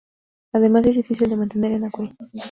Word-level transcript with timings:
Además, 0.51 0.87
es 0.87 0.95
difícil 0.95 1.29
de 1.29 1.35
mantener 1.37 1.73
en 1.73 1.83
acuario. 1.83 2.15